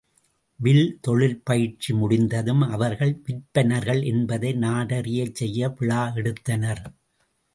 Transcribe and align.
Will 0.59 0.97
தொழில்பயிற்சி 1.01 1.93
முடிந்ததும் 1.93 2.61
அவர்கள் 2.69 3.21
விற்பன்னர்கள் 3.27 4.01
என்பதை 4.05 4.53
நாடறிச் 4.53 5.33
செய்ய 5.33 5.69
விழா 5.69 6.13
எடுத்தனர். 6.15 6.83